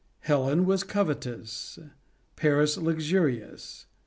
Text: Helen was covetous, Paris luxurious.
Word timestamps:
Helen 0.21 0.65
was 0.65 0.83
covetous, 0.83 1.77
Paris 2.35 2.75
luxurious. 2.75 3.85